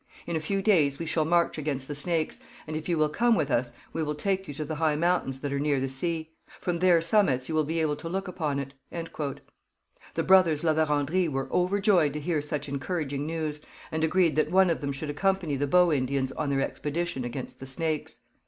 In 0.25 0.35
a 0.35 0.39
few 0.39 0.63
days 0.63 0.97
we 0.97 1.05
shall 1.05 1.25
march 1.25 1.59
against 1.59 1.87
the 1.87 1.93
Snakes; 1.93 2.39
and 2.65 2.75
if 2.75 2.89
you 2.89 2.97
will 2.97 3.07
come 3.07 3.35
with 3.35 3.51
us, 3.51 3.71
we 3.93 4.01
will 4.01 4.15
take 4.15 4.47
you 4.47 4.53
to 4.55 4.65
the 4.65 4.77
high 4.77 4.95
mountains 4.95 5.39
that 5.41 5.53
are 5.53 5.59
near 5.59 5.79
the 5.79 5.87
sea. 5.87 6.31
From 6.59 6.79
their 6.79 7.03
summits 7.03 7.47
you 7.47 7.53
will 7.53 7.63
be 7.65 7.79
able 7.79 7.95
to 7.97 8.09
look 8.09 8.27
upon 8.27 8.57
it.' 8.57 8.73
The 10.15 10.23
brothers 10.23 10.63
La 10.63 10.73
Vérendrye 10.73 11.29
were 11.29 11.53
overjoyed 11.53 12.13
to 12.13 12.19
hear 12.19 12.41
such 12.41 12.67
encouraging 12.67 13.27
news, 13.27 13.61
and 13.91 14.03
agreed 14.03 14.35
that 14.37 14.49
one 14.49 14.71
of 14.71 14.81
them 14.81 14.91
should 14.91 15.11
accompany 15.11 15.55
the 15.55 15.67
Bow 15.67 15.91
Indians 15.91 16.31
on 16.31 16.49
their 16.49 16.61
expedition 16.61 17.23
against 17.23 17.59
the 17.59 17.67
Snakes. 17.67 18.21